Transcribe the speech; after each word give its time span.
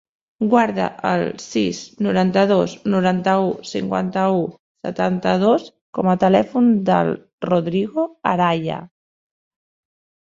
Guarda 0.51 0.85
el 1.09 1.23
sis, 1.41 1.81
noranta-dos, 2.05 2.73
noranta-u, 2.93 3.51
cinquanta-u, 3.73 4.41
setanta-dos 4.87 5.69
com 5.99 6.11
a 6.15 6.19
telèfon 6.25 6.73
del 6.91 7.15
Rodrigo 7.51 8.07
Araya. 8.35 8.81